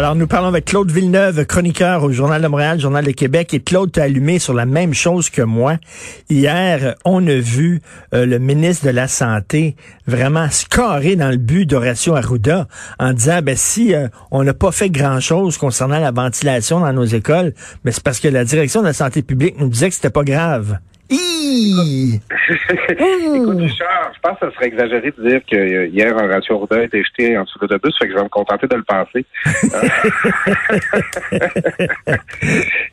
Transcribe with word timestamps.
Alors, 0.00 0.14
nous 0.14 0.26
parlons 0.26 0.48
avec 0.48 0.64
Claude 0.64 0.90
Villeneuve, 0.90 1.44
chroniqueur 1.44 2.04
au 2.04 2.10
Journal 2.10 2.40
de 2.40 2.48
Montréal, 2.48 2.80
Journal 2.80 3.04
de 3.04 3.10
Québec. 3.10 3.52
Et 3.52 3.60
Claude 3.60 3.92
t'a 3.92 4.04
allumé 4.04 4.38
sur 4.38 4.54
la 4.54 4.64
même 4.64 4.94
chose 4.94 5.28
que 5.28 5.42
moi. 5.42 5.76
Hier, 6.30 6.94
on 7.04 7.26
a 7.26 7.34
vu 7.34 7.82
euh, 8.14 8.24
le 8.24 8.38
ministre 8.38 8.86
de 8.86 8.92
la 8.92 9.08
Santé 9.08 9.76
vraiment 10.06 10.48
scorer 10.48 11.16
dans 11.16 11.28
le 11.28 11.36
but 11.36 11.66
d'Horacio 11.66 12.14
Arruda 12.14 12.66
en 12.98 13.12
disant, 13.12 13.42
ben 13.42 13.54
si 13.54 13.94
euh, 13.94 14.08
on 14.30 14.42
n'a 14.42 14.54
pas 14.54 14.72
fait 14.72 14.88
grand-chose 14.88 15.58
concernant 15.58 15.98
la 15.98 16.12
ventilation 16.12 16.80
dans 16.80 16.94
nos 16.94 17.04
écoles, 17.04 17.52
ben, 17.84 17.92
c'est 17.92 18.02
parce 18.02 18.20
que 18.20 18.28
la 18.28 18.44
direction 18.44 18.80
de 18.80 18.86
la 18.86 18.94
santé 18.94 19.20
publique 19.20 19.60
nous 19.60 19.68
disait 19.68 19.90
que 19.90 19.96
c'était 19.96 20.08
pas 20.08 20.24
grave. 20.24 20.78
Écoute, 21.10 22.22
Richard, 23.58 24.12
je 24.14 24.20
pense 24.22 24.38
que 24.38 24.48
ce 24.48 24.54
serait 24.54 24.66
exagéré 24.66 25.10
de 25.10 25.28
dire 25.28 25.40
que 25.50 25.56
euh, 25.56 25.88
hier, 25.88 26.16
un 26.16 26.28
ratio 26.28 26.54
Arruda 26.56 26.76
a 26.76 26.84
été 26.84 27.02
jeté 27.02 27.36
en 27.36 27.42
dessous 27.42 27.58
de 27.58 27.64
l'autobus, 27.64 27.98
fait 27.98 28.06
que 28.06 28.12
je 28.12 28.16
vais 28.16 28.22
me 28.22 28.28
contenter 28.28 28.68
de 28.68 28.76
le 28.76 28.84
penser. 28.84 29.26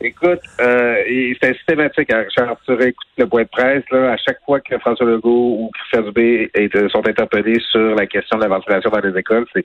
Écoute, 0.00 0.40
euh, 0.60 0.96
c'est 1.40 1.54
systématique, 1.58 2.12
hein, 2.12 2.24
Richard. 2.24 2.56
Tu 2.66 2.72
écoutes 2.72 3.06
le 3.18 3.26
point 3.26 3.42
de 3.42 3.48
presse, 3.48 3.84
là, 3.92 4.10
à 4.12 4.16
chaque 4.16 4.40
fois 4.44 4.58
que 4.60 4.76
François 4.78 5.06
Legault 5.06 5.56
ou 5.60 5.70
Christian 5.74 6.02
Dubé 6.02 6.50
est, 6.54 6.88
sont 6.88 7.06
interpellés 7.06 7.60
sur 7.70 7.94
la 7.94 8.06
question 8.06 8.38
de 8.38 8.42
la 8.42 8.48
ventilation 8.48 8.90
dans 8.90 9.00
les 9.00 9.16
écoles, 9.16 9.46
c'est 9.54 9.62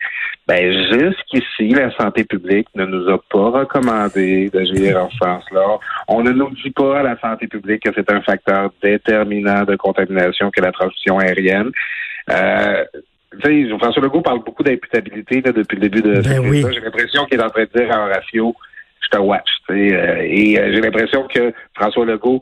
ben 0.47 0.71
jusqu'ici, 0.91 1.69
la 1.69 1.89
santé 1.95 2.23
publique 2.23 2.67
ne 2.75 2.85
nous 2.85 3.09
a 3.09 3.17
pas 3.17 3.49
recommandé 3.61 4.49
d'agir 4.49 5.01
en 5.01 5.09
ce 5.09 5.17
sens-là. 5.17 5.79
On 6.07 6.21
ne 6.21 6.31
nous 6.31 6.51
dit 6.51 6.69
pas 6.71 6.99
à 6.99 7.03
la 7.03 7.19
santé 7.19 7.47
publique 7.47 7.83
que 7.83 7.91
c'est 7.95 8.11
un 8.11 8.21
facteur 8.21 8.42
déterminant 8.81 9.63
de 9.63 9.75
contamination 9.75 10.51
que 10.51 10.61
la 10.61 10.71
transmission 10.71 11.19
aérienne. 11.19 11.71
Euh, 12.29 12.83
François 13.79 14.01
Legault 14.01 14.21
parle 14.21 14.43
beaucoup 14.43 14.63
d'imputabilité 14.63 15.41
depuis 15.41 15.77
le 15.77 15.89
début 15.89 16.01
de 16.01 16.21
ben 16.21 16.71
J'ai 16.71 16.79
l'impression 16.79 17.25
qu'il 17.25 17.39
est 17.39 17.43
en 17.43 17.49
train 17.49 17.63
de 17.63 17.79
dire 17.79 17.91
à 17.91 18.05
Horacio, 18.05 18.55
je 19.01 19.09
te 19.09 19.17
watch. 19.17 19.49
Euh, 19.69 20.21
et 20.21 20.59
euh, 20.59 20.71
j'ai 20.73 20.81
l'impression 20.81 21.27
que 21.27 21.53
François 21.75 22.05
Legault 22.05 22.41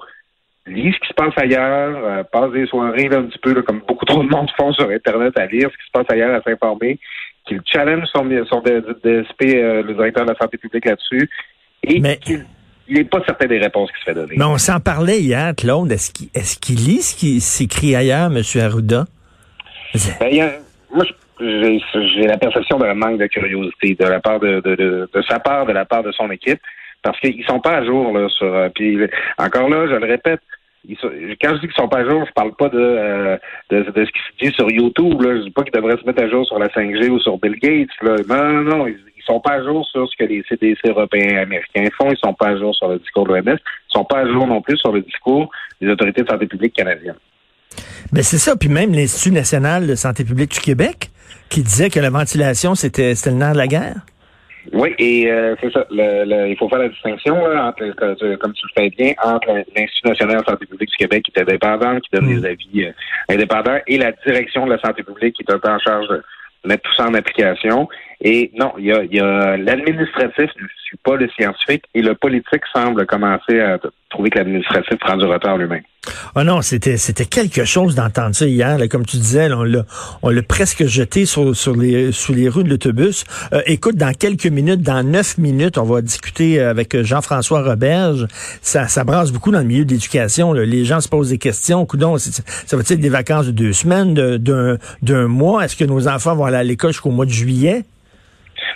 lit 0.67 0.93
ce 0.93 0.99
qui 0.99 1.07
se 1.07 1.13
passe 1.13 1.33
ailleurs, 1.37 1.95
euh, 2.03 2.23
passe 2.23 2.51
des 2.51 2.67
soirées 2.67 3.09
un 3.11 3.23
petit 3.23 3.39
peu 3.39 3.61
comme 3.61 3.81
beaucoup 3.87 4.05
trop 4.05 4.23
de 4.23 4.29
monde 4.29 4.49
font 4.57 4.73
sur 4.73 4.89
Internet 4.89 5.37
à 5.37 5.45
lire 5.47 5.69
ce 5.71 5.77
qui 5.77 5.85
se 5.85 5.91
passe 5.91 6.05
ailleurs, 6.09 6.35
à 6.35 6.41
s'informer, 6.41 6.99
qu'il 7.47 7.61
challenge 7.65 8.05
son, 8.13 8.29
son 8.47 8.61
DSP, 8.61 9.41
le 9.41 9.93
directeur 9.93 10.25
de 10.25 10.31
la 10.31 10.37
santé 10.37 10.57
publique 10.57 10.85
là-dessus, 10.85 11.29
et 11.83 12.01
qu'il 12.17 12.45
il 12.91 12.97
n'est 12.97 13.05
pas 13.05 13.23
certain 13.25 13.47
des 13.47 13.57
réponses 13.57 13.89
qui 13.91 13.99
se 13.99 14.03
fait 14.03 14.13
donner. 14.13 14.35
Mais 14.37 14.43
on 14.43 14.57
s'en 14.57 14.81
parlait 14.81 15.21
hier, 15.21 15.53
Claude. 15.55 15.89
Est-ce 15.89 16.11
qu'il 16.59 16.77
est 16.77 16.85
lit 16.85 17.01
ce 17.01 17.15
qui 17.15 17.39
s'écrit 17.39 17.95
ailleurs, 17.95 18.29
M. 18.29 18.41
Arruda? 18.61 19.05
Ben, 20.19 20.51
moi, 20.93 21.05
j'ai 21.39 22.27
la 22.27 22.37
perception 22.37 22.77
d'un 22.79 22.93
manque 22.93 23.17
de 23.17 23.27
curiosité 23.27 23.95
de 23.95 24.05
la 24.05 24.19
part 24.19 24.41
de, 24.41 24.59
de, 24.59 25.21
sa 25.27 25.39
part, 25.39 25.65
de 25.65 25.71
la 25.71 25.85
part 25.85 26.03
de 26.03 26.11
son 26.11 26.29
équipe, 26.31 26.59
parce 27.01 27.17
qu'ils 27.21 27.45
sont 27.45 27.61
pas 27.61 27.77
à 27.77 27.85
jour 27.85 28.11
là 28.11 28.27
sur. 28.27 28.53
Euh, 28.53 28.67
puis 28.75 28.97
encore 29.37 29.69
là, 29.69 29.87
je 29.87 29.95
le 29.95 30.05
répète, 30.05 30.41
quand 30.87 31.55
je 31.55 31.59
dis 31.59 31.67
qu'ils 31.67 31.75
sont 31.75 31.87
pas 31.87 31.99
à 31.99 32.09
jour, 32.09 32.25
je 32.27 32.33
parle 32.33 32.55
pas 32.55 32.69
de, 32.69 32.79
euh, 32.79 33.37
de, 33.69 33.83
ce 33.87 34.11
qui 34.11 34.19
se 34.19 34.45
dit 34.45 34.55
sur 34.55 34.69
YouTube. 34.69 35.21
Là. 35.21 35.37
Je 35.37 35.43
dis 35.43 35.51
pas 35.51 35.63
qu'ils 35.63 35.73
devraient 35.73 35.97
se 35.97 36.05
mettre 36.05 36.23
à 36.23 36.29
jour 36.29 36.45
sur 36.45 36.57
la 36.57 36.67
5G 36.67 37.09
ou 37.09 37.19
sur 37.19 37.37
Bill 37.37 37.55
Gates. 37.61 37.89
Là. 38.01 38.15
Non, 38.27 38.63
non, 38.63 38.77
non. 38.77 38.87
Ils, 38.87 38.97
sont 39.23 39.39
pas 39.39 39.53
à 39.53 39.63
jour 39.63 39.85
sur 39.87 40.07
ce 40.09 40.15
que 40.17 40.23
les 40.23 40.43
CDC 40.47 40.79
européens 40.87 41.29
et 41.29 41.37
américains 41.39 41.87
font. 41.97 42.11
Ils 42.11 42.17
sont 42.17 42.33
pas 42.33 42.49
à 42.49 42.57
jour 42.57 42.75
sur 42.75 42.87
le 42.87 42.99
discours 42.99 43.25
de 43.27 43.33
l'OMS. 43.33 43.57
Ils 43.57 43.91
sont 43.93 44.05
pas 44.05 44.19
à 44.19 44.27
jour 44.27 44.47
non 44.47 44.61
plus 44.61 44.77
sur 44.77 44.91
le 44.91 45.01
discours 45.01 45.51
des 45.79 45.89
autorités 45.89 46.23
de 46.23 46.29
santé 46.29 46.47
publique 46.47 46.73
canadiennes. 46.73 47.15
Ben 48.11 48.23
c'est 48.23 48.37
ça. 48.37 48.55
Puis 48.55 48.69
même 48.69 48.91
l'Institut 48.93 49.33
national 49.33 49.87
de 49.87 49.95
santé 49.95 50.23
publique 50.23 50.51
du 50.51 50.59
Québec 50.59 51.09
qui 51.49 51.61
disait 51.61 51.89
que 51.89 51.99
la 51.99 52.09
ventilation, 52.09 52.75
c'était 52.75 53.13
le 53.25 53.31
nerf 53.31 53.53
de 53.53 53.57
la 53.57 53.67
guerre. 53.67 54.01
Oui, 54.73 54.93
et 54.99 55.31
euh, 55.31 55.55
c'est 55.59 55.71
ça. 55.71 55.85
Le, 55.89 56.47
il 56.49 56.55
faut 56.55 56.69
faire 56.69 56.79
la 56.79 56.89
distinction, 56.89 57.35
entre, 57.43 57.89
comme 58.37 58.53
tu 58.53 58.65
le 58.65 58.81
fais 58.81 58.89
bien, 58.89 59.13
entre 59.23 59.47
l'Institut 59.75 60.07
national 60.07 60.41
de 60.41 60.45
santé 60.45 60.65
publique 60.67 60.89
du 60.89 60.97
Québec, 60.97 61.23
qui 61.23 61.31
est 61.35 61.41
indépendant, 61.41 61.99
qui 61.99 62.09
donne 62.13 62.27
des 62.27 62.41
mm. 62.41 62.45
avis 62.45 62.85
euh, 62.85 62.91
indépendants, 63.29 63.79
et 63.87 63.97
la 63.97 64.11
direction 64.25 64.65
de 64.65 64.71
la 64.71 64.79
santé 64.79 65.03
publique, 65.03 65.35
qui 65.35 65.43
est 65.43 65.51
un 65.51 65.57
peu 65.57 65.69
en 65.69 65.79
charge 65.79 66.07
de 66.09 66.21
mettre 66.65 66.83
tout 66.83 66.95
ça 66.95 67.07
en 67.07 67.13
application. 67.15 67.89
Et 68.23 68.51
non, 68.55 68.73
il 68.77 68.85
y 68.85 68.91
a, 68.91 69.03
y 69.03 69.19
a 69.19 69.57
l'administratif 69.57 70.51
ne 70.59 70.67
suit 70.83 70.97
pas 71.03 71.15
le 71.15 71.27
scientifique, 71.29 71.85
et 71.95 72.01
le 72.01 72.13
politique 72.13 72.61
semble 72.73 73.05
commencer 73.07 73.59
à 73.59 73.79
trouver 74.11 74.29
que 74.29 74.37
l'administratif 74.37 74.99
prend 74.99 75.17
du 75.17 75.25
retard 75.25 75.57
lui-même. 75.57 75.81
Oh 76.35 76.43
non, 76.43 76.61
c'était 76.61 76.97
c'était 76.97 77.25
quelque 77.25 77.65
chose 77.65 77.95
d'entendre 77.95 78.35
ça 78.35 78.45
hier. 78.45 78.77
comme 78.89 79.05
tu 79.05 79.17
disais, 79.17 79.51
on 79.51 79.63
l'a 79.63 79.85
on 80.21 80.29
l'a 80.29 80.41
presque 80.43 80.85
jeté 80.85 81.25
sur, 81.25 81.55
sur 81.55 81.75
les 81.75 82.11
sous 82.11 82.33
les 82.33 82.47
rues 82.47 82.63
de 82.63 82.69
l'autobus. 82.69 83.23
Euh, 83.53 83.61
écoute, 83.65 83.95
dans 83.95 84.13
quelques 84.13 84.47
minutes, 84.47 84.81
dans 84.81 85.03
neuf 85.03 85.37
minutes, 85.37 85.77
on 85.77 85.83
va 85.83 86.01
discuter 86.01 86.59
avec 86.59 86.99
Jean-François 87.01 87.63
Roberge. 87.63 88.27
Ça, 88.61 88.87
ça 88.87 89.03
brasse 89.03 89.31
beaucoup 89.31 89.51
dans 89.51 89.59
le 89.59 89.65
milieu 89.65 89.85
de 89.85 89.91
l'éducation. 89.91 90.53
Les 90.53 90.85
gens 90.85 91.01
se 91.01 91.09
posent 91.09 91.29
des 91.29 91.37
questions. 91.37 91.85
Coudon, 91.85 92.17
ça 92.17 92.41
va 92.75 92.81
être 92.81 92.93
des 92.93 93.09
vacances 93.09 93.47
de 93.47 93.51
deux 93.51 93.73
semaines, 93.73 94.13
d'un 94.13 94.77
d'un 95.01 95.27
mois? 95.27 95.65
Est-ce 95.65 95.75
que 95.75 95.85
nos 95.85 96.07
enfants 96.07 96.35
vont 96.35 96.45
aller 96.45 96.57
à 96.57 96.63
l'école 96.63 96.91
jusqu'au 96.91 97.11
mois 97.11 97.25
de 97.25 97.31
juillet? 97.31 97.83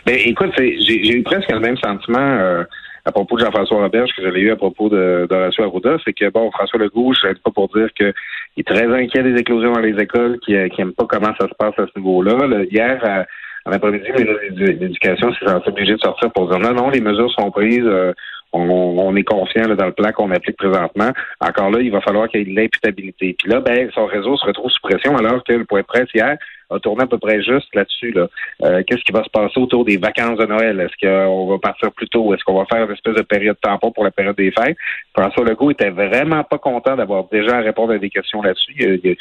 Ben 0.05 0.17
écoute, 0.25 0.51
j'ai 0.57 1.17
eu 1.17 1.23
presque 1.23 1.51
le 1.51 1.59
même 1.59 1.77
sentiment. 1.77 2.19
Euh, 2.19 2.63
à 3.07 3.11
propos 3.11 3.37
de 3.37 3.45
Jean-François 3.45 3.83
Roberge 3.83 4.09
que 4.17 4.23
j'avais 4.23 4.39
eu 4.39 4.51
à 4.51 4.55
propos 4.55 4.89
de 4.89 5.27
d'Horacio 5.29 5.63
Arruda, 5.63 5.97
c'est 6.03 6.13
que 6.13 6.27
bon, 6.29 6.49
François 6.49 6.79
Legault, 6.79 7.13
je 7.13 7.33
pas 7.33 7.51
pour 7.51 7.67
dire 7.69 7.87
qu'il 7.93 8.13
est 8.57 8.67
très 8.67 8.87
inquiet 8.87 9.21
des 9.21 9.39
éclosions 9.39 9.73
dans 9.73 9.79
les 9.79 9.95
écoles, 10.01 10.39
qui 10.39 10.53
n'aime 10.53 10.93
pas 10.93 11.05
comment 11.07 11.31
ça 11.39 11.47
se 11.47 11.53
passe 11.53 11.77
à 11.77 11.85
ce 11.85 11.99
niveau-là. 11.99 12.63
Hier, 12.71 12.99
à, 13.03 13.25
en 13.67 13.71
après-midi, 13.71 14.07
l'éducation 14.51 15.33
s'est 15.33 15.45
obligé 15.67 15.93
de 15.93 15.99
sortir 15.99 16.31
pour 16.31 16.49
dire 16.49 16.59
non, 16.59 16.73
non, 16.73 16.89
les 16.89 17.01
mesures 17.01 17.31
sont 17.31 17.49
prises. 17.51 17.81
Euh, 17.83 18.13
on, 18.53 19.15
est 19.17 19.23
confiant 19.23 19.67
dans 19.67 19.85
le 19.85 19.91
plan 19.91 20.11
qu'on 20.11 20.31
applique 20.31 20.55
présentement. 20.55 21.11
Encore 21.41 21.71
là, 21.71 21.81
il 21.81 21.91
va 21.91 21.99
falloir 21.99 22.29
qu'il 22.29 22.39
y 22.39 22.43
ait 22.43 22.53
de 22.53 22.55
l'imputabilité. 22.55 23.35
Puis 23.37 23.51
là, 23.51 23.59
ben, 23.59 23.89
son 23.93 24.05
réseau 24.05 24.37
se 24.37 24.45
retrouve 24.45 24.71
sous 24.71 24.81
pression 24.81 25.17
alors 25.17 25.43
que 25.43 25.53
le 25.53 25.65
point 25.65 25.81
de 25.81 25.85
presse 25.85 26.07
hier 26.13 26.37
a 26.69 26.79
tourné 26.79 27.03
à 27.03 27.07
peu 27.07 27.17
près 27.17 27.41
juste 27.41 27.73
là-dessus. 27.73 28.11
Là. 28.11 28.27
Euh, 28.63 28.83
qu'est-ce 28.85 29.03
qui 29.03 29.11
va 29.11 29.23
se 29.23 29.29
passer 29.29 29.59
autour 29.59 29.85
des 29.85 29.97
vacances 29.97 30.37
de 30.37 30.45
Noël? 30.45 30.79
Est-ce 30.79 31.05
qu'on 31.05 31.47
va 31.47 31.57
partir 31.59 31.91
plus 31.91 32.07
tôt? 32.09 32.33
Est-ce 32.33 32.43
qu'on 32.43 32.57
va 32.57 32.65
faire 32.65 32.85
une 32.85 32.91
espèce 32.91 33.15
de 33.15 33.21
période 33.21 33.57
tampon 33.61 33.91
pour 33.91 34.03
la 34.03 34.11
période 34.11 34.35
des 34.35 34.51
fêtes? 34.51 34.77
François 35.17 35.45
Legault 35.45 35.71
était 35.71 35.89
vraiment 35.89 36.43
pas 36.43 36.57
content 36.57 36.95
d'avoir 36.95 37.25
déjà 37.31 37.57
à 37.57 37.61
répondre 37.61 37.93
à 37.93 37.97
des 37.97 38.09
questions 38.09 38.41
là-dessus. 38.41 38.73
Il 38.77 38.83
y 38.83 39.11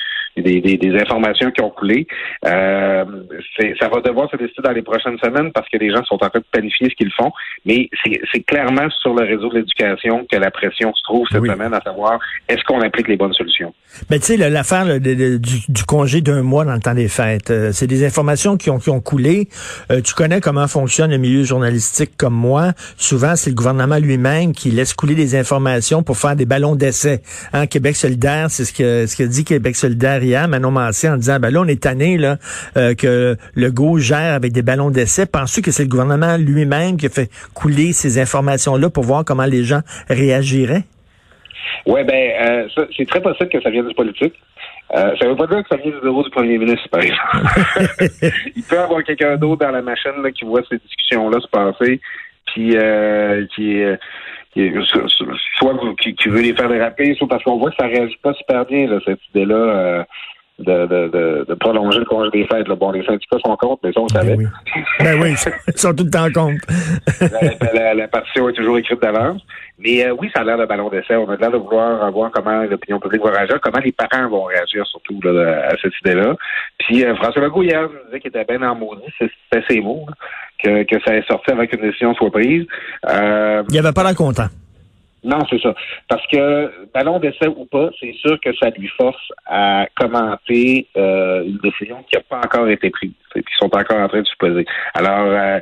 a, 0.41 0.43
des, 0.43 0.77
des, 0.77 1.01
informations 1.01 1.51
qui 1.51 1.63
ont 1.63 1.71
coulé. 1.71 2.07
Euh, 2.47 3.05
ça 3.81 3.89
va 3.89 4.01
devoir 4.01 4.31
se 4.31 4.37
décider 4.37 4.63
dans 4.63 4.73
les 4.73 4.83
prochaines 4.83 5.19
semaines 5.19 5.53
parce 5.53 5.69
que 5.69 5.79
les 5.79 5.91
gens 5.91 6.05
sont 6.05 6.23
en 6.23 6.29
train 6.29 6.41
de 6.41 6.45
planifier 6.51 6.89
ce 6.91 6.95
qu'ils 6.95 7.13
font. 7.13 7.33
Mais 7.65 7.89
c'est 8.33 8.43
clairement 8.43 8.89
sur 9.03 9.15
le 9.15 9.25
réseau 9.25 9.49
de 9.51 9.59
l'éducation 9.59 10.27
que 10.31 10.37
la 10.37 10.51
pression 10.51 10.93
se 10.95 11.03
trouve 11.03 11.27
cette 11.31 11.45
semaine, 11.45 11.75
à 11.75 11.81
savoir 11.81 12.19
est-ce 12.49 12.63
qu'on 12.65 12.81
applique 12.81 13.09
les 13.09 13.17
bonnes 13.17 13.33
solutions? 13.33 13.75
Mais 14.11 14.19
tu 14.19 14.27
sais, 14.27 14.37
l'affaire 14.37 15.01
du, 15.01 15.39
du 15.69 15.85
congé 15.85 16.21
d'un 16.21 16.43
mois 16.43 16.65
dans 16.65 16.75
le 16.75 16.81
temps 16.81 16.95
des 16.95 17.09
fêtes, 17.09 17.34
euh, 17.51 17.73
c'est 17.73 17.87
des 17.87 18.05
informations 18.05 18.57
qui 18.57 18.71
ont, 18.71 19.01
coulé. 19.01 19.49
Euh, 19.91 20.01
tu 20.01 20.15
connais 20.15 20.41
comment 20.41 20.67
fonctionne 20.69 21.11
le 21.11 21.19
milieu 21.19 21.45
journalistique 21.45 22.13
comme 22.17 22.35
moi. 22.35 22.73
Souvent, 22.97 23.37
c'est 23.37 23.51
le 23.51 23.57
gouvernement 23.57 23.99
lui-même 23.99 24.53
qui 24.53 24.71
laisse 24.71 24.95
couler 24.95 25.15
des 25.15 25.37
informations 25.37 26.03
pour 26.03 26.17
faire 26.17 26.37
des 26.37 26.47
ballons 26.47 26.75
d'essai. 26.75 27.23
Hein, 27.53 27.67
Québec 27.67 27.97
solidaire, 27.97 28.51
c'est 28.51 28.65
ce 28.65 28.73
que 28.73 29.07
ce 29.07 29.23
dit 29.23 29.45
Québec 29.45 29.77
solidaire 29.77 30.23
hier, 30.23 30.49
Manon 30.49 30.71
Mancé, 30.71 31.09
en 31.09 31.17
disant, 31.17 31.39
ben 31.41 31.51
là, 31.51 31.61
on 31.61 31.67
est 31.67 31.83
tanné 31.83 32.19
là, 32.19 32.37
euh, 32.77 32.95
que 32.95 33.37
le 33.55 33.71
go 33.71 33.99
gère 33.99 34.35
avec 34.35 34.53
des 34.53 34.63
ballons 34.63 34.91
d'essai. 34.91 35.27
Penses-tu 35.27 35.63
que 35.63 35.71
c'est 35.71 35.85
le 35.85 35.89
gouvernement 35.89 36.37
lui-même 36.37 36.97
qui 36.97 37.07
a 37.07 37.11
fait 37.11 37.31
couler 37.55 37.93
ces 37.93 38.19
informations-là 38.19 38.91
pour 38.91 39.05
voir 39.05 39.25
comment 39.25 39.47
les 39.47 39.65
gens 39.65 39.81
réagiraient? 40.09 40.85
Oui, 41.87 42.03
ben, 42.05 42.69
c'est 42.97 43.07
très 43.07 43.21
possible 43.21 43.49
que 43.49 43.61
ça 43.61 43.71
vienne 43.71 43.87
du 43.89 43.95
politique. 43.95 44.35
Euh, 44.93 45.17
ça 45.19 45.25
ne 45.25 45.31
veut 45.31 45.37
pas 45.37 45.47
dire 45.47 45.63
que 45.63 45.69
ça 45.69 45.77
vient 45.77 45.91
du 45.91 46.01
bureau 46.01 46.23
du 46.23 46.31
premier 46.31 46.59
ministre, 46.59 46.89
par 46.91 47.01
exemple. 47.01 48.33
Il 48.57 48.63
peut 48.63 48.77
y 48.77 48.79
avoir 48.79 49.03
quelqu'un 49.03 49.37
d'autre 49.37 49.65
dans 49.65 49.73
la 49.73 49.83
machine 49.83 50.23
là, 50.23 50.31
qui 50.31 50.45
voit 50.45 50.63
ces 50.69 50.79
discussions-là 50.79 51.41
se 51.41 51.49
passer, 51.49 52.01
puis 52.47 52.77
euh, 52.77 53.47
qui, 53.55 53.83
euh, 53.83 53.97
soit 55.59 55.75
qui, 56.01 56.15
qui, 56.15 56.29
veut 56.29 56.43
les 56.43 56.55
faire 56.55 56.69
déraper, 56.69 57.15
soit 57.15 57.27
parce 57.27 57.43
qu'on 57.43 57.59
voit 57.59 57.71
que 57.71 57.77
ça 57.77 57.87
réagit 57.87 58.19
pas 58.23 58.35
super 58.35 58.65
bien, 58.67 58.87
là, 58.87 58.99
cette 59.05 59.21
idée-là. 59.31 59.55
Euh, 59.55 60.05
de, 60.61 60.87
de, 60.87 61.45
de, 61.49 61.55
prolonger 61.55 61.99
le 61.99 62.05
congé 62.05 62.31
des 62.31 62.47
fêtes. 62.47 62.69
Là. 62.69 62.77
Bon, 62.77 62.93
les 62.93 63.05
syndicats 63.05 63.39
sont 63.45 63.57
contre, 63.57 63.81
mais 63.83 63.93
ça, 63.93 64.01
on 64.01 64.07
ben 64.07 64.21
savait. 64.21 64.37
oui, 64.37 64.47
ben 65.05 65.23
oui 65.23 65.35
ils 65.69 65.79
sont 65.79 65.95
tout 65.95 66.05
le 66.05 66.11
temps 66.11 66.31
contre. 66.33 66.67
la, 67.75 67.95
la, 67.95 68.09
partition 68.09 68.49
est 68.49 68.55
toujours 68.55 68.79
écrite 68.79 69.01
d'avance. 69.01 69.43
Mais 69.79 70.05
euh, 70.05 70.15
oui, 70.19 70.31
ça 70.35 70.43
a 70.43 70.45
l'air 70.45 70.59
de 70.59 70.67
ballon 70.67 70.89
d'essai. 70.89 71.17
On 71.17 71.29
a 71.29 71.37
l'air 71.37 71.51
de 71.51 71.57
vouloir 71.57 72.11
voir 72.13 72.31
comment 72.33 72.63
l'opinion 72.63 73.01
publique 73.01 73.23
va 73.23 73.31
réagir, 73.33 73.61
comment 73.61 73.81
les 73.85 73.93
parents 73.93 74.29
vont 74.29 74.45
réagir 74.45 74.87
surtout 74.87 75.21
là, 75.23 75.67
à 75.67 75.77
cette 75.83 75.93
idée-là. 76.05 76.35
Puis 76.79 77.05
euh, 77.05 77.15
François 77.17 77.43
Legault, 77.43 77.63
hier, 77.63 77.83
nous 77.83 78.07
disait 78.07 78.21
qu'il 78.21 78.29
était 78.29 78.45
bien 78.45 78.69
en 78.69 78.75
maudit, 78.75 79.13
c'est 79.19 79.65
ses 79.69 79.81
mots, 79.81 80.07
que, 80.63 80.85
que 80.85 80.97
ça 81.05 81.15
est 81.15 81.27
sorti 81.27 81.51
avec 81.51 81.75
une 81.75 81.83
décision 81.83 82.15
soit 82.15 82.31
prise. 82.31 82.65
Euh, 83.09 83.63
Il 83.69 83.73
n'y 83.73 83.79
avait 83.79 83.93
pas 83.93 84.05
l'air 84.05 84.15
content. 84.15 84.47
Non, 85.25 85.39
c'est 85.49 85.61
ça. 85.61 85.75
Parce 86.09 86.27
que 86.27 86.71
ballon 86.93 87.19
d'essai 87.19 87.47
ou 87.49 87.65
pas, 87.65 87.89
c'est 87.99 88.13
sûr 88.13 88.39
que 88.41 88.55
ça 88.57 88.69
lui 88.71 88.89
force 88.89 89.33
à 89.47 89.87
commenter 89.97 90.87
euh, 90.97 91.45
une 91.45 91.59
décision 91.59 92.05
qui 92.09 92.17
n'a 92.17 92.23
pas 92.23 92.39
encore 92.45 92.69
été 92.69 92.91
prise, 92.91 93.13
qui 93.35 93.43
sont 93.59 93.75
encore 93.75 93.99
en 93.99 94.09
train 94.09 94.21
de 94.21 94.27
se 94.27 94.37
poser. 94.39 94.67
Alors, 94.93 95.27
euh, 95.27 95.61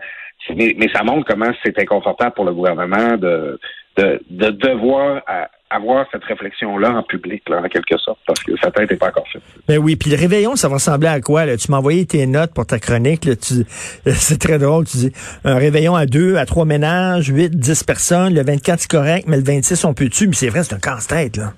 mais, 0.57 0.89
ça 0.93 1.05
montre 1.05 1.27
comment 1.27 1.53
c'est 1.65 1.79
inconfortable 1.79 2.35
pour 2.35 2.45
le 2.45 2.53
gouvernement 2.53 3.17
de, 3.17 3.61
de, 3.97 4.21
de 4.29 4.51
devoir 4.51 5.23
avoir 5.73 6.07
cette 6.13 6.25
réflexion-là 6.25 6.93
en 6.93 7.03
public, 7.03 7.43
là, 7.49 7.61
en 7.61 7.69
quelque 7.69 7.97
sorte, 7.99 8.19
parce 8.27 8.43
que 8.43 8.57
sa 8.57 8.71
tête 8.71 8.91
n'est 8.91 8.97
pas 8.97 9.09
encore 9.09 9.27
faite. 9.33 9.43
Ben 9.67 9.79
oui, 9.79 9.97
puis 9.97 10.11
le 10.11 10.17
réveillon, 10.17 10.57
ça 10.57 10.69
va 10.69 10.75
ressembler 10.75 11.09
à 11.09 11.21
quoi? 11.21 11.47
Là? 11.47 11.57
Tu 11.57 11.71
m'as 11.71 11.79
envoyé 11.79 12.07
tes 12.07 12.27
notes 12.27 12.53
pour 12.55 12.67
ta 12.67 12.79
chronique. 12.79 13.25
Là, 13.25 13.37
tu, 13.37 13.65
c'est 14.07 14.39
très 14.39 14.59
drôle. 14.59 14.87
Tu 14.87 14.97
dis 14.99 15.13
un 15.45 15.57
réveillon 15.57 15.95
à 15.95 16.07
deux, 16.07 16.37
à 16.37 16.47
trois 16.47 16.65
ménages, 16.65 17.29
huit, 17.29 17.51
dix 17.51 17.83
personnes. 17.85 18.35
Le 18.35 18.43
24, 18.43 18.81
c'est 18.81 18.91
correct, 18.91 19.25
mais 19.29 19.37
le 19.37 19.45
26, 19.45 19.85
on 19.85 19.95
peut-tu? 19.95 20.27
Mais 20.27 20.35
c'est 20.35 20.49
vrai, 20.49 20.63
c'est 20.63 20.75
un 20.75 20.79
casse-tête. 20.79 21.37
là. 21.37 21.53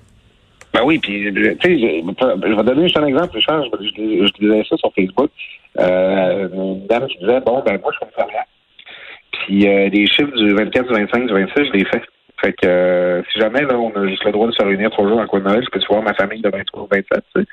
Ben 0.73 0.81
oui, 0.83 0.99
puis 0.99 1.31
tu 1.33 1.57
sais, 1.61 1.79
je, 1.79 2.55
vais 2.55 2.63
donner 2.63 2.83
juste 2.83 2.97
un 2.97 3.05
exemple, 3.05 3.33
Richard. 3.33 3.63
Je, 3.63 3.87
je, 3.87 4.41
disais 4.41 4.63
ça 4.69 4.75
sur 4.75 4.91
Facebook. 4.93 5.31
Euh, 5.79 6.49
une 6.53 6.87
dame 6.87 7.07
qui 7.07 7.17
disait, 7.19 7.39
bon, 7.39 7.63
ben 7.65 7.79
moi, 7.81 7.91
je 7.93 8.05
suis 8.05 8.15
une 8.17 8.33
Puis 9.31 9.67
euh, 9.67 9.89
les 9.89 10.05
chiffres 10.07 10.35
du 10.35 10.53
24, 10.53 10.87
du 10.87 10.93
25, 10.93 11.27
du 11.27 11.33
26, 11.33 11.51
je 11.55 11.71
les 11.71 11.85
fais. 11.85 12.01
Fait 12.45 12.53
que 12.53 12.67
euh, 12.67 13.23
si 13.33 13.39
jamais 13.39 13.61
là, 13.61 13.75
on 13.75 13.89
a 13.89 14.07
juste 14.07 14.23
le 14.23 14.31
droit 14.31 14.45
de 14.45 14.51
se 14.51 14.63
réunir 14.63 14.91
trois 14.91 15.07
jours 15.07 15.17
en 15.17 15.25
coin 15.25 15.39
de 15.39 15.45
Noël, 15.45 15.63
je 15.63 15.69
peux 15.71 15.83
voir 15.89 16.03
ma 16.03 16.13
famille 16.13 16.43
de 16.43 16.49
23 16.49 16.83
ou 16.83 16.87
27. 16.91 17.23
Tu 17.35 17.41
sais. 17.41 17.47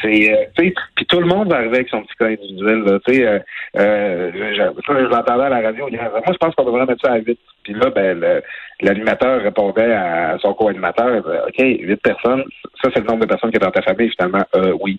C'est, 0.00 0.32
euh, 0.32 0.72
puis 0.96 1.06
tout 1.06 1.20
le 1.20 1.26
monde 1.26 1.50
va 1.50 1.56
arriver 1.56 1.76
avec 1.76 1.90
son 1.90 2.00
petit 2.00 2.14
cas 2.18 2.28
individuel. 2.28 2.78
Là, 2.84 2.98
tu 3.06 3.14
sais, 3.14 3.26
euh, 3.26 3.38
euh, 3.76 4.30
je, 4.32 4.62
je 4.88 5.14
l'entendais 5.14 5.44
à 5.44 5.48
la 5.50 5.60
radio. 5.60 5.90
Moi, 5.90 6.22
je 6.32 6.38
pense 6.38 6.54
qu'on 6.54 6.64
devrait 6.64 6.86
mettre 6.86 7.04
ça 7.04 7.12
à 7.12 7.18
8. 7.18 7.38
Puis 7.64 7.74
là, 7.74 7.90
ben, 7.90 8.40
l'animateur 8.80 9.42
répondait 9.42 9.92
à 9.92 10.38
son 10.40 10.54
co-animateur, 10.54 11.18
OK, 11.46 11.58
8 11.58 11.96
personnes, 11.96 12.44
ça 12.82 12.88
c'est 12.94 13.00
le 13.00 13.06
nombre 13.06 13.20
de 13.20 13.26
personnes 13.26 13.50
qui 13.50 13.56
est 13.56 13.60
dans 13.60 13.70
ta 13.70 13.82
famille, 13.82 14.10
finalement. 14.16 14.44
Euh, 14.56 14.72
oui. 14.80 14.98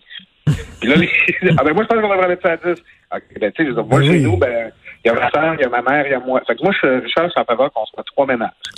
Puis 0.80 0.88
là, 0.88 0.98
les... 0.98 1.10
ah 1.58 1.64
ben 1.64 1.74
moi, 1.74 1.84
je 1.84 1.88
pense 1.88 2.00
qu'on 2.00 2.14
devrait 2.14 2.28
mettre 2.28 2.44
ça 2.44 2.54
à 2.54 2.58
10. 2.58 2.80
OK, 3.16 3.22
ben, 3.40 3.52
tu 3.54 3.66
sais, 3.66 3.72
moi, 3.72 3.86
ben 3.90 4.04
chez 4.04 4.20
nous, 4.20 4.38
ben, 4.38 4.72
il 5.04 5.08
y 5.08 5.12
a 5.12 5.14
ma 5.16 5.30
soeur, 5.32 5.56
il 5.56 5.62
y 5.62 5.64
a 5.64 5.70
ma 5.70 5.82
mère, 5.82 6.06
il 6.06 6.12
y 6.12 6.14
a 6.14 6.20
moi. 6.20 6.42
Fait 6.46 6.56
que 6.56 6.64
moi, 6.64 6.72
je, 6.80 6.88
Richard, 6.88 7.26
je 7.26 7.32
suis 7.32 7.42
en 7.42 7.46
faveur 7.46 7.72
qu'on 7.74 7.86
soit 7.86 8.04
trois 8.04 8.28
ménages. 8.28 8.52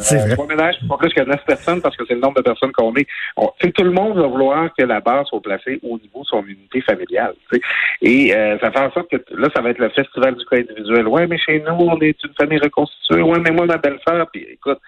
c'est 0.00 0.20
euh, 0.20 0.34
Trois 0.34 0.46
ménages, 0.46 0.76
pas 0.88 0.96
plus 0.96 1.12
que 1.12 1.20
neuf 1.20 1.44
personnes 1.46 1.80
parce 1.80 1.96
que 1.96 2.04
c'est 2.06 2.14
le 2.14 2.20
nombre 2.20 2.36
de 2.36 2.42
personnes 2.42 2.72
qu'on 2.72 2.94
est. 2.96 3.06
On, 3.36 3.46
tout 3.46 3.84
le 3.84 3.92
monde 3.92 4.18
va 4.18 4.26
vouloir 4.26 4.70
que 4.76 4.84
la 4.84 5.00
base 5.00 5.26
soit 5.26 5.40
placée 5.40 5.78
au 5.84 5.98
niveau 5.98 6.22
de 6.22 6.26
son 6.26 6.44
unité 6.44 6.80
familiale. 6.80 7.34
Et 8.02 8.34
euh, 8.34 8.58
ça 8.58 8.72
fait 8.72 8.80
en 8.80 8.90
sorte 8.90 9.08
que 9.08 9.16
là, 9.36 9.48
ça 9.54 9.62
va 9.62 9.70
être 9.70 9.78
le 9.78 9.90
festival 9.90 10.34
du 10.34 10.44
cas 10.46 10.56
individuel. 10.56 11.06
Ouais, 11.06 11.26
mais 11.28 11.38
chez 11.38 11.60
nous, 11.60 11.74
on 11.74 12.00
est 12.00 12.16
une 12.24 12.34
famille 12.38 12.58
reconstituée. 12.58 13.22
Ouais, 13.22 13.38
mais 13.38 13.50
moi, 13.50 13.66
ma 13.66 13.76
belle-sœur, 13.76 14.26
puis 14.32 14.46
écoute, 14.50 14.80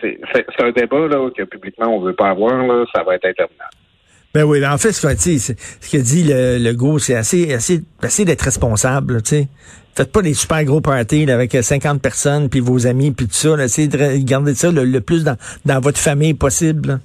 c'est 0.00 0.18
un 0.60 0.72
débat 0.72 1.06
là, 1.06 1.30
que 1.30 1.44
publiquement 1.44 1.86
on 1.86 2.00
veut 2.00 2.14
pas 2.14 2.30
avoir. 2.30 2.66
Là, 2.66 2.84
ça 2.94 3.02
va 3.02 3.14
être 3.14 3.24
interminable. 3.24 3.70
Ben 4.34 4.44
oui, 4.44 4.60
ben 4.60 4.72
en 4.72 4.78
fait, 4.78 4.92
ce 4.92 5.02
que 5.06 5.96
dit 5.98 6.24
le, 6.24 6.58
le 6.58 6.72
go, 6.72 6.98
c'est 6.98 7.14
assez, 7.14 7.52
assez, 7.52 7.82
assez 8.02 8.24
d'être 8.24 8.42
responsable, 8.42 9.22
tu 9.22 9.28
sais. 9.28 9.48
Faites 9.94 10.10
pas 10.10 10.22
des 10.22 10.32
super 10.32 10.64
gros 10.64 10.80
parties 10.80 11.30
avec 11.30 11.52
50 11.52 12.00
personnes, 12.00 12.48
puis 12.48 12.60
vos 12.60 12.86
amis, 12.86 13.10
puis 13.10 13.26
tout 13.26 13.34
ça. 13.34 13.62
Essayez 13.62 13.88
de 13.88 14.24
garder 14.24 14.54
ça 14.54 14.70
le, 14.72 15.00
plus 15.00 15.22
dans, 15.22 15.36
dans 15.66 15.80
votre 15.80 15.98
famille 15.98 16.32
possible. 16.32 16.98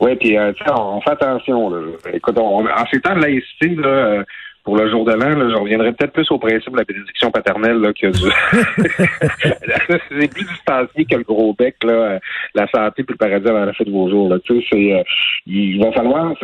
Oui, 0.00 0.16
puis 0.16 0.36
euh, 0.36 0.52
on, 0.76 1.00
fait 1.02 1.10
attention. 1.10 1.70
Là. 1.70 1.82
Écoute, 2.12 2.36
on, 2.36 2.66
en 2.66 2.86
ces 2.90 3.00
temps 3.00 3.14
de 3.14 3.20
laïcité, 3.20 3.76
là, 3.76 3.86
euh, 3.86 4.24
pour 4.64 4.76
le 4.76 4.90
jour 4.90 5.04
de 5.04 5.12
l'an, 5.12 5.50
je 5.50 5.56
reviendrai 5.56 5.92
peut-être 5.92 6.12
plus 6.12 6.30
au 6.30 6.38
principe 6.38 6.72
de 6.72 6.78
la 6.78 6.84
bénédiction 6.84 7.30
paternelle 7.30 7.78
là, 7.78 7.92
que 7.92 8.06
du... 8.06 8.30
c'est 10.08 10.32
plus 10.32 10.44
distancié 10.44 11.04
que 11.04 11.16
le 11.16 11.22
gros 11.22 11.52
bec, 11.52 11.76
là, 11.84 11.92
euh, 11.92 12.18
la 12.54 12.66
santé 12.68 13.04
puis 13.04 13.14
le 13.14 13.18
paradis 13.18 13.48
avant 13.48 13.64
la 13.64 13.74
fête 13.74 13.86
de 13.86 13.92
vos 13.92 14.08
jours. 14.08 14.30
Là. 14.30 14.38
Tu 14.42 14.60
sais, 14.60 14.66
c'est, 14.72 14.92
euh, 14.94 15.02
il 15.46 15.82
va 15.82 15.92
falloir... 15.92 16.34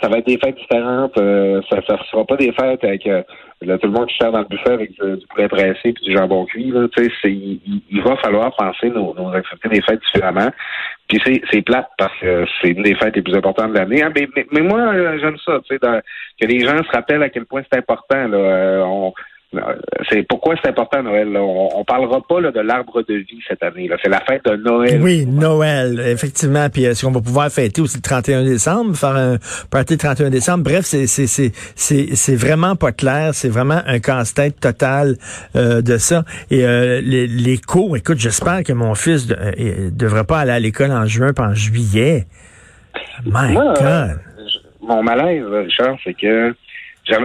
Ça 0.00 0.08
va 0.08 0.18
être 0.18 0.26
des 0.26 0.38
fêtes 0.38 0.56
différentes. 0.56 1.16
Euh, 1.18 1.60
ça 1.70 1.76
ne 1.76 1.98
sera 2.10 2.24
pas 2.24 2.36
des 2.36 2.52
fêtes 2.52 2.84
avec 2.84 3.02
tout 3.02 3.86
le 3.86 3.88
monde 3.90 4.06
qui 4.06 4.16
sert 4.16 4.32
dans 4.32 4.40
le 4.40 4.44
buffet 4.44 4.72
avec 4.72 4.90
du, 4.92 5.26
poulet 5.26 5.48
pressé 5.48 5.92
puis 5.92 6.04
du 6.04 6.16
jambon 6.16 6.44
cuit. 6.46 6.70
Là, 6.70 6.86
il, 7.24 7.60
il, 7.90 8.02
va 8.02 8.16
falloir 8.16 8.54
penser 8.56 8.90
nos, 8.90 9.14
nos 9.14 9.30
des 9.32 9.82
fêtes 9.82 10.00
différemment. 10.12 10.50
Puis 11.08 11.20
c'est, 11.24 11.40
c'est 11.50 11.62
plate 11.62 11.88
parce 11.96 12.12
que 12.20 12.44
c'est 12.60 12.70
une 12.70 12.82
des 12.82 12.94
fêtes 12.94 13.16
les 13.16 13.22
plus 13.22 13.34
importantes 13.34 13.72
de 13.72 13.78
l'année. 13.78 14.02
Hein. 14.02 14.12
Mais, 14.14 14.28
mais, 14.52 14.60
moi, 14.60 14.92
j'aime 15.18 15.38
ça, 15.44 15.58
sais, 15.68 15.78
que 15.78 16.46
les 16.46 16.60
gens 16.60 16.76
se 16.76 16.90
rappellent 16.90 17.22
à 17.22 17.30
quel 17.30 17.46
point 17.46 17.62
c'est 17.70 17.78
important. 17.78 18.28
Là. 18.28 18.36
Euh, 18.36 18.82
on, 18.84 19.12
c'est 20.10 20.24
pourquoi 20.28 20.56
c'est 20.62 20.68
important 20.68 21.02
Noël? 21.02 21.34
On, 21.36 21.70
on 21.74 21.84
parlera 21.84 22.20
pas 22.20 22.38
là, 22.40 22.52
de 22.52 22.60
l'arbre 22.60 23.02
de 23.02 23.14
vie 23.14 23.40
cette 23.48 23.62
année. 23.62 23.88
C'est 24.02 24.10
la 24.10 24.20
fête 24.20 24.44
de 24.44 24.56
Noël. 24.56 25.00
Oui, 25.02 25.24
Noël, 25.24 26.00
effectivement. 26.00 26.68
Puis 26.68 26.84
est-ce 26.84 27.06
qu'on 27.06 27.12
va 27.12 27.22
pouvoir 27.22 27.50
fêter 27.50 27.80
aussi 27.80 27.96
le 27.96 28.02
31 28.02 28.44
décembre, 28.44 28.94
faire 28.94 29.16
un 29.16 29.36
party 29.70 29.94
le 29.94 29.98
31 29.98 30.30
décembre? 30.30 30.64
Bref, 30.64 30.84
c'est 30.84 31.06
c'est 31.06 31.26
c'est 31.26 32.14
c'est 32.14 32.36
vraiment 32.36 32.76
pas 32.76 32.92
clair. 32.92 33.30
C'est 33.32 33.48
vraiment 33.48 33.80
un 33.86 34.00
casse-tête 34.00 34.60
total 34.60 35.16
euh, 35.56 35.80
de 35.80 35.96
ça. 35.96 36.24
Et 36.50 36.66
euh, 36.66 37.00
les, 37.00 37.26
les, 37.26 37.56
cours, 37.56 37.96
écoute, 37.96 38.18
j'espère 38.18 38.62
que 38.64 38.74
mon 38.74 38.94
fils 38.94 39.28
de, 39.28 39.34
euh, 39.34 39.90
devrait 39.90 40.24
pas 40.24 40.40
aller 40.40 40.52
à 40.52 40.60
l'école 40.60 40.92
en 40.92 41.06
juin, 41.06 41.32
pas 41.32 41.48
en 41.48 41.54
juillet. 41.54 42.26
My 43.24 43.54
God. 43.54 44.20
mon 44.82 45.02
malaise, 45.02 45.44
Richard, 45.46 45.96
c'est 46.04 46.14
que 46.14 46.54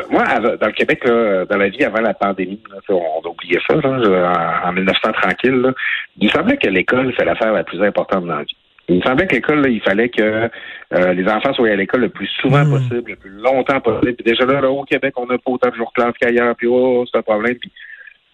moi, 0.10 0.24
dans 0.40 0.68
le 0.68 0.72
Québec, 0.72 1.04
là, 1.06 1.46
dans 1.46 1.58
la 1.58 1.70
vie 1.70 1.84
avant 1.84 2.02
la 2.02 2.14
pandémie, 2.14 2.62
on, 2.90 3.22
a 3.24 3.28
oublié 3.28 3.60
ça, 3.68 3.76
en, 3.76 4.74
1900 4.74 5.12
tranquille, 5.12 5.74
il 6.18 6.32
semblait 6.32 6.58
que 6.58 6.70
l'école, 6.70 7.14
c'est 7.18 7.26
l'affaire 7.26 7.54
la 7.54 7.64
plus 7.64 7.82
importante 7.84 8.26
dans 8.26 8.38
la 8.38 8.44
vie. 8.44 8.56
Il 8.90 8.98
me 8.98 9.02
semblait 9.02 9.28
que 9.28 9.36
l'école, 9.36 9.66
il 9.72 9.82
fallait 9.82 10.10
que 10.10 10.50
euh, 10.94 11.14
les 11.14 11.28
enfants 11.28 11.54
soient 11.54 11.70
à 11.70 11.76
l'école 11.76 12.02
le 12.02 12.10
plus 12.10 12.28
souvent 12.42 12.66
hmm. 12.66 12.72
possible, 12.72 13.12
le 13.12 13.16
plus 13.16 13.32
longtemps 13.32 13.80
possible. 13.80 14.16
Puis 14.16 14.26
déjà 14.26 14.46
là, 14.46 14.62
là, 14.62 14.70
au 14.70 14.84
Québec, 14.84 15.14
on 15.18 15.26
n'a 15.26 15.38
pas 15.38 15.52
autant 15.52 15.70
de 15.70 15.76
jours 15.76 15.92
de 15.96 16.02
classe 16.02 16.16
qu'ailleurs, 16.20 16.56
puis 16.56 16.68
oh, 16.68 17.06
c'est 17.10 17.18
un 17.18 17.22
problème. 17.22 17.56
Puis 17.56 17.72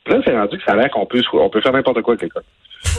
là, 0.07 0.21
c'est 0.25 0.35
rendu 0.35 0.57
que 0.57 0.63
ça 0.63 0.73
a 0.73 0.75
l'air 0.75 0.89
qu'on 0.89 1.05
peut, 1.05 1.21
on 1.33 1.49
peut 1.49 1.61
faire 1.61 1.73
n'importe 1.73 2.01
quoi 2.01 2.13
avec 2.13 2.23
l'école. 2.23 2.43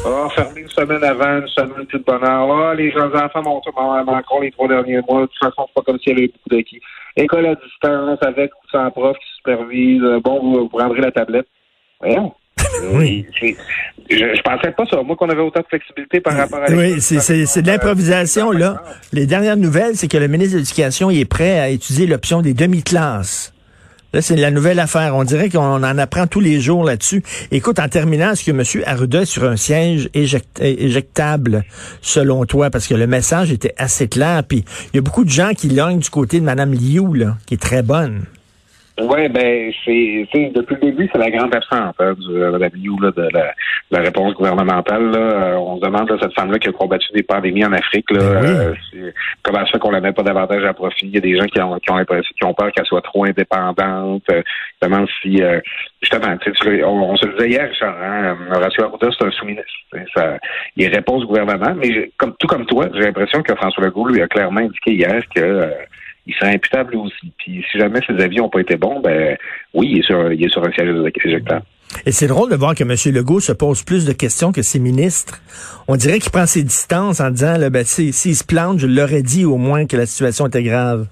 Ah, 0.05 0.29
fermer 0.35 0.61
une 0.63 0.69
semaine 0.69 1.05
avant, 1.05 1.39
une 1.41 1.49
semaine 1.49 1.87
de 1.93 1.99
bonheur. 1.99 2.53
Ah, 2.53 2.75
les 2.75 2.91
jeunes 2.91 3.15
enfants 3.15 3.43
m'ont 3.43 3.61
encore 3.61 4.41
les 4.41 4.51
trois 4.51 4.69
derniers 4.69 5.01
mois. 5.09 5.23
De 5.23 5.27
toute 5.27 5.39
façon, 5.39 5.67
c'est 5.67 5.75
pas 5.75 5.83
comme 5.83 5.99
s'il 5.99 6.13
y 6.13 6.17
avait 6.17 6.29
beaucoup 6.29 6.49
d'acquis. 6.49 6.81
École 7.17 7.47
à 7.47 7.55
distance, 7.55 8.19
avec 8.23 8.51
ou 8.53 8.69
sans 8.71 8.91
prof 8.91 9.17
qui 9.19 9.37
supervise. 9.37 10.03
Euh, 10.03 10.21
bon, 10.23 10.41
vous, 10.41 10.69
prendrez 10.69 11.01
la 11.01 11.11
tablette. 11.11 11.47
Voyons. 12.01 12.33
Oui. 12.93 13.27
Je, 13.41 13.47
je 14.09 14.43
pensais 14.43 14.71
pas 14.73 14.85
ça. 14.87 15.03
Moi, 15.03 15.17
qu'on 15.17 15.29
avait 15.29 15.41
autant 15.41 15.61
de 15.61 15.67
flexibilité 15.67 16.21
par 16.21 16.37
rapport 16.37 16.61
à 16.61 16.71
Oui, 16.71 17.01
c'est 17.01 17.63
de 17.63 17.67
l'improvisation, 17.67 18.51
là. 18.53 18.83
Les 19.13 19.27
dernières 19.27 19.57
nouvelles, 19.57 19.97
c'est 19.97 20.09
que 20.09 20.19
le 20.19 20.29
ministre 20.29 20.55
de 20.55 20.59
l'Éducation 20.59 21.11
est 21.11 21.25
prêt 21.25 21.59
à 21.59 21.69
étudier 21.69 22.07
l'option 22.07 22.43
des 22.43 22.55
demi-classes. 22.55 23.53
Là, 24.13 24.23
c'est 24.23 24.37
la 24.37 24.51
nouvelle 24.51 24.81
affaire. 24.81 25.15
On 25.15 25.25
dirait 25.25 25.51
qu'on 25.51 25.61
en 25.61 25.99
apprend 25.99 26.27
tous 26.27 26.41
les 26.41 26.61
jours 26.61 26.85
là-dessus. 26.85 27.23
Écoute, 27.53 27.79
en 27.79 27.89
terminant, 27.89 28.33
est-ce 28.33 28.45
que 28.45 28.51
M. 28.51 28.83
Arruda 28.87 29.23
est 29.23 29.27
sur 29.27 29.45
un 29.45 29.57
siège 29.57 30.11
éjectable, 30.15 31.65
selon 32.03 32.45
toi? 32.45 32.71
Parce 32.71 32.89
que 32.89 32.95
le 32.95 33.07
message 33.07 33.53
était 33.53 33.75
assez 33.79 34.09
clair. 34.09 34.43
Puis, 34.43 34.65
il 34.93 34.97
y 34.97 34.99
a 34.99 35.03
beaucoup 35.03 35.25
de 35.25 35.31
gens 35.31 35.53
qui 35.57 35.69
lognent 35.69 36.01
du 36.01 36.11
côté 36.11 36.41
de 36.41 36.45
Mme 36.45 36.73
Liu, 36.73 37.15
là, 37.15 37.37
qui 37.47 37.55
est 37.55 37.63
très 37.63 37.83
bonne. 37.83 38.25
Oui, 38.99 39.29
ben 39.29 39.73
c'est 39.85 40.51
depuis 40.55 40.75
le 40.75 40.81
début, 40.81 41.09
c'est 41.13 41.19
la 41.19 41.31
grande 41.31 41.55
absence 41.55 41.95
hein, 41.99 42.15
du, 42.19 42.35
euh, 42.35 42.51
la 42.51 42.59
là, 42.59 42.69
de 42.69 43.29
la, 43.33 43.55
la, 43.91 44.01
réponse 44.01 44.35
gouvernementale. 44.35 45.11
Là. 45.11 45.19
Euh, 45.19 45.55
on 45.55 45.77
se 45.77 45.83
demande 45.83 46.11
à 46.11 46.19
cette 46.21 46.35
femme-là 46.35 46.59
qui 46.59 46.69
a 46.69 46.73
combattu 46.73 47.07
des 47.15 47.23
pandémies 47.23 47.65
en 47.65 47.73
Afrique, 47.73 48.11
là, 48.11 48.41
ben 48.41 48.75
euh, 48.97 49.11
comment 49.43 49.61
ça 49.61 49.67
fait 49.73 49.79
qu'on 49.79 49.91
la 49.91 50.01
met 50.01 50.13
pas 50.13 50.23
davantage 50.23 50.65
à 50.65 50.75
profit? 50.75 51.07
Il 51.07 51.15
y 51.15 51.19
a 51.19 51.21
des 51.21 51.37
gens 51.39 51.47
qui 51.47 51.61
ont 51.61 51.79
qui 51.79 51.91
ont, 51.91 52.05
qui 52.05 52.45
ont 52.45 52.55
peur 52.55 52.73
qu'elle 52.73 52.87
soit 52.87 53.01
trop 53.01 53.25
indépendante. 53.25 54.25
Euh, 54.31 54.43
demande 54.83 55.09
si 55.23 55.41
justement, 56.03 56.37
on, 56.85 57.13
on, 57.13 57.17
se 57.17 57.27
le 57.27 57.33
disait 57.35 57.51
hier, 57.51 57.69
Richard, 57.69 57.97
hein, 58.03 58.37
Horacio 58.53 58.85
Arruda, 58.85 59.09
c'est 59.17 59.27
un 59.27 59.31
sous-ministre. 59.31 59.71
Il 60.77 60.89
répond 60.89 61.21
au 61.23 61.27
gouvernement, 61.27 61.75
mais 61.77 62.11
comme 62.17 62.35
tout 62.39 62.47
comme 62.47 62.67
toi, 62.67 62.87
j'ai 62.95 63.03
l'impression 63.03 63.43
que 63.43 63.55
François 63.55 63.85
Legault 63.85 64.09
lui 64.09 64.21
a 64.21 64.27
clairement 64.27 64.61
indiqué 64.61 64.93
hier 64.93 65.23
que 65.35 65.71
il 66.27 66.35
serait 66.35 66.55
imputable 66.55 66.97
aussi. 66.97 67.33
Puis 67.39 67.65
si 67.71 67.79
jamais 67.79 68.01
ses 68.07 68.23
avis 68.23 68.37
n'ont 68.37 68.49
pas 68.49 68.61
été 68.61 68.77
bons, 68.77 69.01
ben 69.01 69.37
oui, 69.75 69.89
il 69.93 69.99
est 69.99 70.03
sur, 70.03 70.33
il 70.33 70.45
est 70.45 70.49
sur 70.49 70.65
un 70.65 70.73
siège 70.73 70.95
éjectable. 71.25 71.65
Et 72.07 72.13
c'est 72.13 72.29
drôle 72.29 72.51
de 72.51 72.57
voir 72.57 72.75
que 72.75 72.85
M. 72.85 72.95
Legault 73.15 73.41
se 73.41 73.53
pose 73.53 73.83
plus 73.83 74.07
de 74.07 74.13
questions 74.13 74.53
que 74.53 74.63
ses 74.63 74.79
ministres. 74.79 75.41
On 75.89 75.97
dirait 75.97 76.19
qu'il 76.19 76.31
prend 76.31 76.47
ses 76.47 76.63
distances 76.63 77.21
en 77.21 77.31
disant, 77.31 77.59
là, 77.59 77.69
ben, 77.69 77.85
s'il 77.85 78.13
se 78.13 78.45
plante, 78.45 78.79
je 78.79 78.87
l'aurais 78.87 79.23
dit 79.23 79.45
au 79.45 79.57
moins 79.57 79.87
que 79.87 79.97
la 79.97 80.07
situation 80.07 80.47
était 80.47 80.63
grave. 80.63 81.07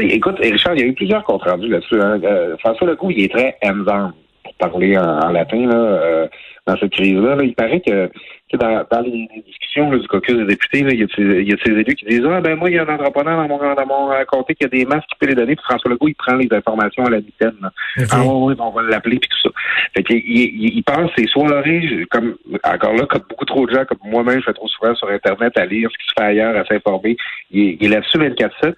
écoute, 0.00 0.36
Richard, 0.40 0.74
il 0.74 0.80
y 0.80 0.84
a 0.84 0.86
eu 0.86 0.94
plusieurs 0.94 1.22
comptes 1.24 1.44
rendus 1.44 1.68
là-dessus. 1.68 2.00
Hein. 2.00 2.20
Euh, 2.24 2.56
François 2.58 2.88
Legault, 2.88 3.10
il 3.10 3.24
est 3.24 3.32
très 3.32 3.56
hands-on, 3.62 4.12
pour 4.42 4.54
parler 4.54 4.98
en, 4.98 5.30
latin, 5.30 5.66
là, 5.66 5.76
euh, 5.76 6.26
dans 6.66 6.76
cette 6.76 6.92
crise-là. 6.92 7.36
il 7.42 7.54
paraît 7.54 7.80
que 7.80 8.10
dans, 8.56 8.84
dans 8.90 9.00
les, 9.00 9.28
discussions 9.46 9.90
du 9.90 10.06
caucus 10.08 10.36
des 10.36 10.44
députés, 10.44 10.80
il, 10.80 10.98
y 10.98 11.02
a 11.02 11.06
de 11.06 11.60
ces 11.64 11.72
élus 11.72 11.94
qui 11.94 12.06
disent 12.06 12.24
Ah 12.30 12.40
ben 12.40 12.56
moi, 12.56 12.70
il 12.70 12.76
y 12.76 12.78
a 12.78 12.82
un 12.82 12.94
entrepreneur 12.94 13.36
dans 13.36 13.48
mon, 13.48 13.74
dans 13.74 13.86
mon 13.86 14.12
euh, 14.12 14.24
comté 14.24 14.54
qui 14.54 14.64
a 14.64 14.68
des 14.68 14.84
masques 14.84 15.08
qui 15.08 15.16
peut 15.20 15.26
les 15.26 15.34
donner, 15.34 15.54
puis 15.54 15.64
François 15.64 15.90
Legault, 15.90 16.08
il 16.08 16.14
prend 16.14 16.34
les 16.34 16.48
informations 16.50 17.04
à 17.04 17.10
la 17.10 17.18
mitaine. 17.18 17.70
Ah 18.10 18.22
oui, 18.24 18.54
on 18.58 18.70
va 18.70 18.82
l'appeler 18.82 19.18
puis 19.18 19.28
tout 19.28 19.48
ça. 19.48 19.54
Fait 19.94 20.02
qu'il 20.02 20.16
il, 20.16 20.76
il 20.76 20.82
pense 20.82 21.10
ces 21.16 21.26
soirées, 21.26 22.06
comme 22.10 22.36
encore 22.64 22.94
là, 22.94 23.06
comme 23.06 23.22
beaucoup 23.28 23.44
trop 23.44 23.66
de 23.66 23.74
gens, 23.74 23.84
comme 23.84 23.98
moi-même, 24.04 24.40
je 24.40 24.46
fais 24.46 24.54
trop 24.54 24.68
souvent 24.68 24.94
sur 24.94 25.08
Internet 25.08 25.56
à 25.56 25.66
lire 25.66 25.90
ce 25.92 25.98
qui 25.98 26.06
se 26.06 26.14
fait 26.18 26.28
ailleurs, 26.28 26.56
à 26.56 26.64
s'informer. 26.64 27.16
Il, 27.50 27.76
il 27.80 27.92
est 27.92 27.96
là-dessus 27.96 28.18
24-7. 28.18 28.74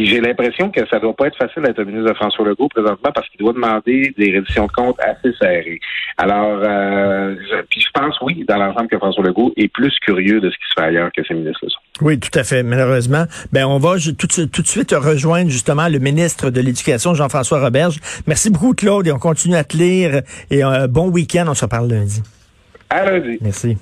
Puis 0.00 0.08
j'ai 0.08 0.22
l'impression 0.22 0.70
que 0.70 0.80
ça 0.88 0.98
doit 0.98 1.12
pas 1.12 1.26
être 1.26 1.36
facile 1.36 1.62
d'être 1.62 1.82
ministre 1.82 2.08
de 2.08 2.14
François 2.14 2.46
Legault 2.46 2.68
présentement 2.68 3.10
parce 3.14 3.28
qu'il 3.28 3.38
doit 3.38 3.52
demander 3.52 4.14
des 4.16 4.32
redditions 4.32 4.64
de 4.64 4.72
comptes 4.72 4.98
assez 4.98 5.30
serrées. 5.38 5.78
Alors, 6.16 6.58
euh, 6.62 7.34
je, 7.38 7.60
puis 7.68 7.82
je 7.82 7.88
pense, 7.92 8.18
oui, 8.22 8.42
dans 8.48 8.56
l'ensemble, 8.56 8.88
que 8.88 8.96
François 8.96 9.22
Legault 9.22 9.52
est 9.58 9.68
plus 9.68 9.94
curieux 9.98 10.40
de 10.40 10.48
ce 10.48 10.56
qui 10.56 10.64
se 10.70 10.80
fait 10.80 10.86
ailleurs 10.86 11.10
que 11.14 11.22
ses 11.22 11.34
ministres 11.34 11.60
le 11.64 11.68
sont. 11.68 11.80
Oui, 12.00 12.18
tout 12.18 12.30
à 12.38 12.44
fait. 12.44 12.62
Malheureusement, 12.62 13.26
ben 13.52 13.66
on 13.66 13.76
va 13.76 13.96
tout, 13.98 14.26
tout 14.26 14.62
de 14.62 14.66
suite 14.66 14.92
rejoindre 14.92 15.50
justement 15.50 15.86
le 15.88 15.98
ministre 15.98 16.48
de 16.48 16.62
l'Éducation, 16.62 17.12
Jean-François 17.12 17.60
Roberge. 17.60 18.00
Merci 18.26 18.48
beaucoup, 18.48 18.72
Claude, 18.72 19.06
et 19.06 19.12
on 19.12 19.18
continue 19.18 19.56
à 19.56 19.64
te 19.64 19.76
lire. 19.76 20.22
Et 20.50 20.62
un 20.62 20.84
euh, 20.84 20.86
bon 20.86 21.10
week-end. 21.10 21.44
On 21.46 21.52
se 21.52 21.66
reparle 21.66 21.90
lundi. 21.90 22.22
À 22.88 23.04
lundi. 23.04 23.36
Merci. 23.42 23.76